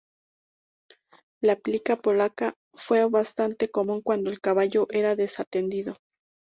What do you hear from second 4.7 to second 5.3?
era